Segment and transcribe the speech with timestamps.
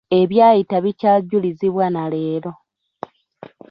[0.19, 2.51] Ebyayita bikyajulizibwa na leero.